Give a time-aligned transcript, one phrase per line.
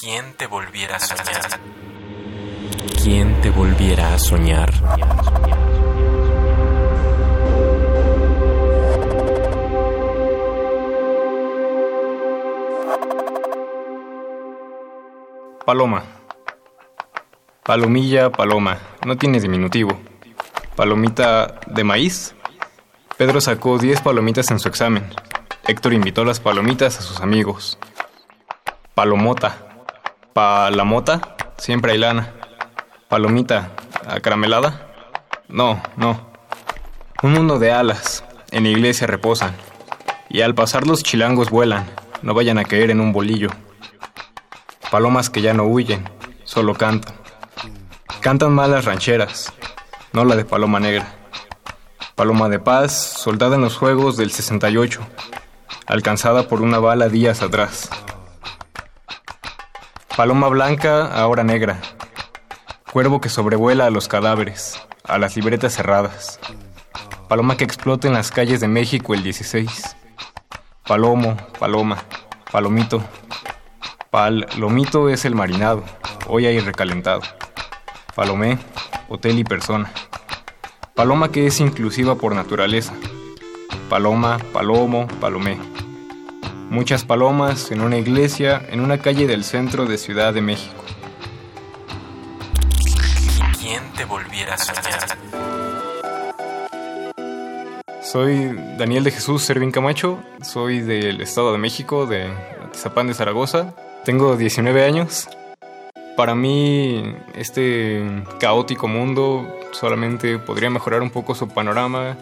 [0.00, 1.60] ¿Quién te volviera a soñar?
[3.04, 4.72] ¿Quién te volviera a soñar?
[15.66, 16.02] Paloma.
[17.62, 18.78] Palomilla, paloma.
[19.04, 20.00] No tiene diminutivo.
[20.76, 22.34] Palomita de maíz.
[23.18, 25.10] Pedro sacó 10 palomitas en su examen.
[25.68, 27.76] Héctor invitó las palomitas a sus amigos.
[28.94, 29.69] Palomota.
[30.32, 31.36] Palamota.
[31.58, 32.32] Siempre hay lana.
[33.08, 33.70] Palomita.
[34.06, 34.92] ¿Acaramelada?
[35.48, 36.30] No, no.
[37.22, 38.24] Un mundo de alas.
[38.50, 39.54] En la iglesia reposan.
[40.28, 41.86] Y al pasar los chilangos vuelan.
[42.22, 43.50] No vayan a caer en un bolillo.
[44.90, 46.08] Palomas que ya no huyen,
[46.42, 47.14] solo cantan.
[48.20, 49.52] Cantan mal las rancheras,
[50.12, 51.14] no la de Paloma Negra.
[52.16, 55.00] Paloma de Paz, soldada en los Juegos del 68,
[55.86, 57.88] alcanzada por una bala días atrás.
[60.16, 61.80] Paloma blanca, ahora negra.
[62.92, 66.40] Cuervo que sobrevuela a los cadáveres, a las libretas cerradas.
[67.28, 69.96] Paloma que explota en las calles de México el 16.
[70.86, 71.98] Palomo, paloma,
[72.50, 73.02] palomito,
[74.10, 75.84] Palomito es el marinado,
[76.26, 77.20] hoy hay recalentado.
[78.16, 78.58] Palomé,
[79.08, 79.92] hotel y persona.
[80.96, 82.92] Paloma que es inclusiva por naturaleza.
[83.88, 85.69] Paloma, palomo, palomé.
[86.70, 90.84] Muchas palomas en una iglesia en una calle del centro de Ciudad de México.
[93.60, 95.18] ¿Quién te volviera a soñar?
[98.00, 102.30] Soy Daniel de Jesús Servín Camacho, soy del Estado de México, de
[102.72, 103.74] Zapán de Zaragoza.
[104.04, 105.28] Tengo 19 años.
[106.16, 112.16] Para mí, este caótico mundo solamente podría mejorar un poco su panorama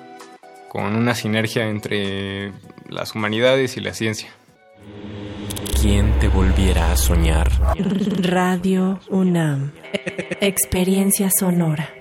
[0.69, 2.53] con una sinergia entre
[2.89, 4.31] las humanidades y la ciencia.
[5.81, 7.51] ¿Quién te volviera a soñar?
[8.21, 9.73] Radio UNAM.
[10.41, 11.98] Experiencia sonora.